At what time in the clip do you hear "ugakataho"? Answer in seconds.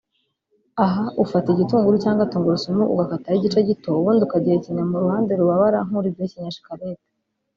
2.93-3.35